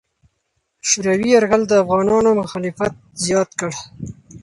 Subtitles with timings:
[0.87, 3.71] شوروي یرغل د افغانانو مخالفت زیات کړ.